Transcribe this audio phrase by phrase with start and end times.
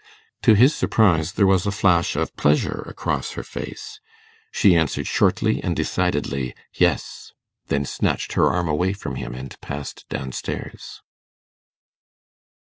[0.41, 3.99] To his surprise, there was a flash of pleasure across her face;
[4.51, 7.33] she answered shortly and decidedly, 'Yes',
[7.67, 11.03] then snatched her arm away from him, and passed down stairs.